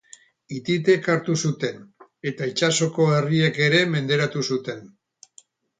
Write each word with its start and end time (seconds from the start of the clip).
Hititek 0.53 1.09
hartu 1.15 1.35
zuten, 1.49 1.85
eta 2.33 2.49
itsasoko 2.53 3.09
herriek 3.19 3.65
ere 3.71 3.87
menderatu 3.95 4.49
zuten. 4.53 4.87